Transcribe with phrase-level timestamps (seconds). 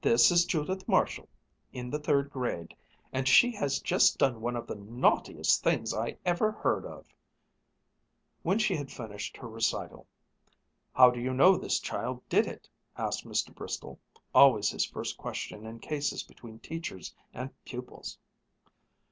[0.00, 1.28] "This is Judith Marshall,
[1.72, 2.74] in the third grade,
[3.12, 7.06] and she has just done one of the naughtiest things I ever heard of"
[8.42, 10.08] When she had finished her recital,
[10.92, 13.54] "How do you know this child did it?" asked Mr.
[13.54, 14.00] Bristol,
[14.34, 18.18] always his first question in cases between teachers and pupils.